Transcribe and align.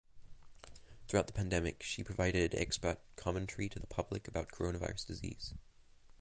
Throughout 1.07 1.27
the 1.27 1.33
pandemic 1.33 1.83
she 1.83 2.03
provided 2.03 2.55
expert 2.55 2.97
commentary 3.15 3.69
to 3.69 3.77
the 3.79 3.85
public 3.85 4.27
about 4.27 4.51
coronavirus 4.51 5.05
disease. 5.05 5.53